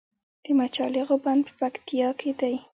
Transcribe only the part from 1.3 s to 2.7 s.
په پکتیا کې دی